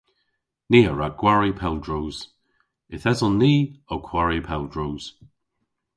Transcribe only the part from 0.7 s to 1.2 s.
Ni a wra